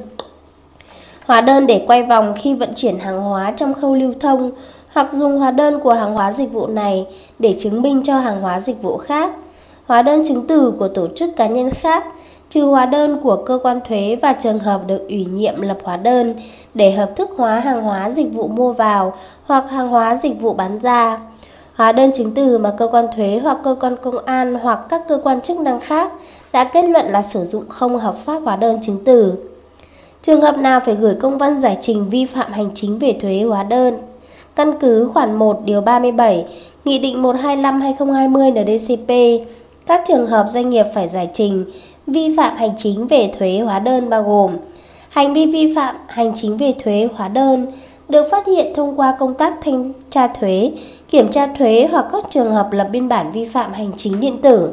Hóa 1.25 1.41
đơn 1.41 1.67
để 1.67 1.83
quay 1.87 2.03
vòng 2.03 2.33
khi 2.37 2.53
vận 2.53 2.69
chuyển 2.75 2.99
hàng 2.99 3.21
hóa 3.21 3.53
trong 3.57 3.73
khâu 3.73 3.95
lưu 3.95 4.13
thông 4.19 4.51
hoặc 4.93 5.13
dùng 5.13 5.39
hóa 5.39 5.51
đơn 5.51 5.79
của 5.79 5.93
hàng 5.93 6.13
hóa 6.13 6.31
dịch 6.31 6.51
vụ 6.51 6.67
này 6.67 7.05
để 7.39 7.55
chứng 7.59 7.81
minh 7.81 8.01
cho 8.05 8.19
hàng 8.19 8.41
hóa 8.41 8.59
dịch 8.59 8.81
vụ 8.81 8.97
khác. 8.97 9.33
Hóa 9.85 10.01
đơn 10.01 10.21
chứng 10.27 10.47
từ 10.47 10.73
của 10.79 10.87
tổ 10.87 11.07
chức 11.15 11.35
cá 11.35 11.47
nhân 11.47 11.69
khác 11.69 12.05
trừ 12.49 12.65
hóa 12.65 12.85
đơn 12.85 13.19
của 13.23 13.35
cơ 13.35 13.59
quan 13.63 13.79
thuế 13.87 14.17
và 14.21 14.33
trường 14.33 14.59
hợp 14.59 14.87
được 14.87 15.07
ủy 15.09 15.25
nhiệm 15.25 15.61
lập 15.61 15.77
hóa 15.83 15.97
đơn 15.97 16.35
để 16.73 16.91
hợp 16.91 17.15
thức 17.15 17.29
hóa 17.37 17.59
hàng 17.59 17.83
hóa 17.83 18.09
dịch 18.09 18.33
vụ 18.33 18.47
mua 18.47 18.73
vào 18.73 19.13
hoặc 19.45 19.69
hàng 19.69 19.89
hóa 19.89 20.15
dịch 20.15 20.41
vụ 20.41 20.53
bán 20.53 20.79
ra. 20.79 21.19
Hóa 21.75 21.91
đơn 21.91 22.11
chứng 22.13 22.31
từ 22.33 22.57
mà 22.57 22.73
cơ 22.77 22.87
quan 22.91 23.05
thuế 23.15 23.39
hoặc 23.43 23.57
cơ 23.63 23.75
quan 23.79 23.95
công 24.01 24.25
an 24.25 24.55
hoặc 24.55 24.79
các 24.89 25.01
cơ 25.07 25.19
quan 25.23 25.41
chức 25.41 25.59
năng 25.59 25.79
khác 25.79 26.11
đã 26.53 26.63
kết 26.63 26.85
luận 26.85 27.05
là 27.09 27.21
sử 27.21 27.43
dụng 27.43 27.63
không 27.69 27.97
hợp 27.97 28.15
pháp 28.15 28.39
hóa 28.39 28.55
đơn 28.55 28.79
chứng 28.81 28.97
từ. 29.05 29.33
Trường 30.21 30.41
hợp 30.41 30.57
nào 30.57 30.79
phải 30.85 30.95
gửi 30.95 31.15
công 31.15 31.37
văn 31.37 31.57
giải 31.57 31.77
trình 31.81 32.09
vi 32.09 32.25
phạm 32.25 32.53
hành 32.53 32.69
chính 32.75 32.99
về 32.99 33.17
thuế 33.21 33.41
hóa 33.41 33.63
đơn? 33.63 33.97
Căn 34.55 34.79
cứ 34.79 35.09
khoản 35.13 35.35
1 35.35 35.59
điều 35.65 35.81
37, 35.81 36.45
Nghị 36.85 36.99
định 36.99 37.21
125/2020 37.21 38.51
NDCP, 38.51 39.11
các 39.87 40.03
trường 40.07 40.27
hợp 40.27 40.47
doanh 40.49 40.69
nghiệp 40.69 40.85
phải 40.93 41.09
giải 41.09 41.29
trình 41.33 41.65
vi 42.07 42.35
phạm 42.37 42.57
hành 42.57 42.71
chính 42.77 43.07
về 43.07 43.31
thuế 43.39 43.59
hóa 43.59 43.79
đơn 43.79 44.09
bao 44.09 44.23
gồm 44.23 44.51
hành 45.09 45.33
vi 45.33 45.45
vi 45.45 45.75
phạm 45.75 45.95
hành 46.07 46.31
chính 46.35 46.57
về 46.57 46.73
thuế 46.83 47.07
hóa 47.15 47.27
đơn 47.27 47.67
được 48.09 48.27
phát 48.31 48.47
hiện 48.47 48.73
thông 48.75 48.99
qua 48.99 49.15
công 49.19 49.33
tác 49.33 49.53
thanh 49.61 49.93
tra 50.09 50.27
thuế, 50.27 50.71
kiểm 51.09 51.29
tra 51.31 51.47
thuế 51.47 51.87
hoặc 51.91 52.05
các 52.11 52.23
trường 52.29 52.51
hợp 52.51 52.71
lập 52.71 52.87
biên 52.91 53.09
bản 53.09 53.31
vi 53.31 53.45
phạm 53.45 53.73
hành 53.73 53.91
chính 53.97 54.19
điện 54.19 54.37
tử. 54.41 54.69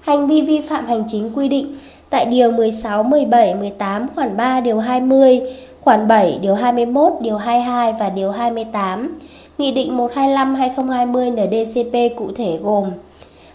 Hành 0.00 0.28
vi 0.28 0.42
vi 0.42 0.60
phạm 0.60 0.86
hành 0.86 1.04
chính 1.08 1.30
quy 1.34 1.48
định 1.48 1.76
tại 2.10 2.24
Điều 2.24 2.50
16, 2.52 3.02
17, 3.02 3.54
18, 3.54 4.06
khoản 4.14 4.36
3, 4.36 4.60
Điều 4.60 4.78
20, 4.78 5.40
khoản 5.80 6.08
7, 6.08 6.38
Điều 6.42 6.54
21, 6.54 7.12
Điều 7.20 7.36
22 7.36 7.94
và 8.00 8.08
Điều 8.10 8.30
28, 8.30 9.18
Nghị 9.58 9.72
định 9.72 9.96
125-2020 9.96 11.32
NDCP 11.32 12.16
cụ 12.16 12.26
thể 12.36 12.58
gồm 12.62 12.84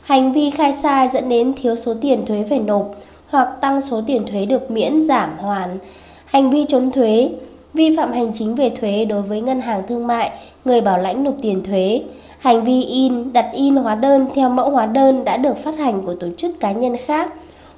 Hành 0.05 0.33
vi 0.33 0.50
khai 0.50 0.74
sai 0.74 1.09
dẫn 1.09 1.29
đến 1.29 1.53
thiếu 1.62 1.75
số 1.75 1.93
tiền 2.01 2.25
thuế 2.25 2.43
phải 2.50 2.59
nộp 2.59 2.95
hoặc 3.27 3.50
tăng 3.62 3.81
số 3.81 4.01
tiền 4.07 4.25
thuế 4.25 4.45
được 4.45 4.71
miễn 4.71 5.01
giảm 5.01 5.38
hoàn, 5.38 5.77
hành 6.25 6.50
vi 6.50 6.65
trốn 6.69 6.91
thuế, 6.91 7.29
vi 7.74 7.97
phạm 7.97 8.13
hành 8.13 8.31
chính 8.33 8.55
về 8.55 8.69
thuế 8.69 9.05
đối 9.05 9.21
với 9.21 9.41
ngân 9.41 9.62
hàng 9.62 9.83
thương 9.88 10.07
mại, 10.07 10.31
người 10.65 10.81
bảo 10.81 10.97
lãnh 10.97 11.24
nộp 11.24 11.33
tiền 11.41 11.63
thuế, 11.63 12.01
hành 12.39 12.63
vi 12.63 12.83
in, 12.83 13.33
đặt 13.33 13.45
in 13.53 13.75
hóa 13.75 13.95
đơn 13.95 14.27
theo 14.35 14.50
mẫu 14.50 14.69
hóa 14.69 14.85
đơn 14.85 15.24
đã 15.24 15.38
được 15.38 15.57
phát 15.57 15.77
hành 15.77 16.01
của 16.05 16.15
tổ 16.15 16.27
chức 16.38 16.59
cá 16.59 16.71
nhân 16.71 16.97
khác 17.05 17.33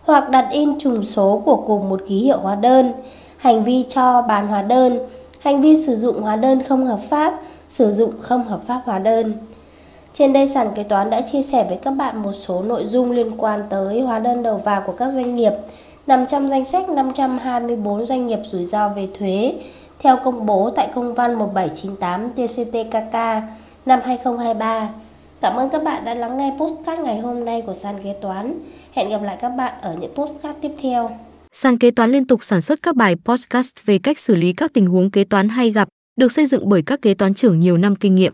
hoặc 0.06 0.30
đặt 0.30 0.48
in 0.52 0.80
trùng 0.80 1.06
số 1.06 1.42
của 1.46 1.56
cùng 1.56 1.90
một 1.90 2.02
ký 2.08 2.20
hiệu 2.20 2.40
hóa 2.40 2.56
đơn, 2.56 2.92
hành 3.38 3.64
vi 3.64 3.86
cho 3.90 4.22
bán 4.22 4.48
hóa 4.48 4.62
đơn, 4.62 5.00
hành 5.40 5.62
vi 5.62 5.86
sử 5.86 5.96
dụng 5.96 6.22
hóa 6.22 6.36
đơn 6.36 6.64
không 6.64 6.86
hợp 6.86 7.00
pháp, 7.10 7.42
sử 7.70 7.92
dụng 7.92 8.12
không 8.20 8.44
hợp 8.44 8.60
pháp 8.68 8.82
hóa 8.86 9.00
đơn. 9.00 9.34
Trên 10.18 10.34
đây 10.34 10.48
sàn 10.48 10.72
kế 10.76 10.84
toán 10.84 11.10
đã 11.10 11.22
chia 11.22 11.42
sẻ 11.42 11.66
với 11.70 11.78
các 11.84 11.92
bạn 11.92 12.22
một 12.22 12.34
số 12.34 12.64
nội 12.64 12.86
dung 12.86 13.12
liên 13.12 13.32
quan 13.38 13.64
tới 13.70 14.02
hóa 14.02 14.20
đơn 14.20 14.44
đầu 14.44 14.58
vào 14.58 14.84
của 14.86 14.92
các 14.92 15.12
doanh 15.12 15.36
nghiệp 15.36 15.52
nằm 16.08 16.26
trong 16.26 16.50
danh 16.50 16.66
sách 16.66 16.90
524 16.90 18.06
doanh 18.06 18.28
nghiệp 18.28 18.40
rủi 18.52 18.66
ro 18.66 18.90
về 18.90 19.08
thuế 19.20 19.54
theo 20.00 20.18
công 20.24 20.46
bố 20.46 20.70
tại 20.76 20.90
công 20.96 21.14
văn 21.14 21.40
1798 21.40 22.30
TCTKK 22.30 23.14
năm 23.86 24.00
2023. 24.04 24.90
Cảm 25.42 25.56
ơn 25.56 25.70
các 25.70 25.84
bạn 25.84 26.06
đã 26.06 26.14
lắng 26.14 26.38
nghe 26.38 26.56
postcard 26.60 27.02
ngày 27.02 27.20
hôm 27.20 27.46
nay 27.46 27.62
của 27.62 27.74
sàn 27.74 27.96
kế 28.04 28.14
toán. 28.22 28.60
Hẹn 28.94 29.10
gặp 29.10 29.24
lại 29.24 29.38
các 29.42 29.50
bạn 29.50 29.74
ở 29.82 29.96
những 30.00 30.14
postcard 30.16 30.60
tiếp 30.62 30.72
theo. 30.82 31.12
Sàn 31.52 31.78
kế 31.78 31.92
toán 31.92 32.10
liên 32.10 32.28
tục 32.28 32.44
sản 32.44 32.62
xuất 32.62 32.82
các 32.82 32.96
bài 32.96 33.16
podcast 33.26 33.72
về 33.86 34.00
cách 34.00 34.20
xử 34.20 34.36
lý 34.36 34.54
các 34.54 34.74
tình 34.74 34.88
huống 34.88 35.12
kế 35.12 35.24
toán 35.24 35.50
hay 35.50 35.72
gặp, 35.72 35.88
được 36.20 36.32
xây 36.32 36.46
dựng 36.46 36.70
bởi 36.70 36.82
các 36.82 37.02
kế 37.02 37.14
toán 37.14 37.34
trưởng 37.34 37.60
nhiều 37.60 37.78
năm 37.78 37.96
kinh 37.96 38.16
nghiệm. 38.16 38.34